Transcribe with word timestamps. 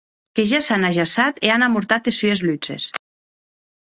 Que 0.37 0.43
ja 0.51 0.59
s’an 0.67 0.85
ajaçat 0.87 1.35
e 1.49 1.51
an 1.55 1.65
amortat 1.67 2.09
es 2.13 2.17
sues 2.21 2.41
lutzes. 2.47 2.89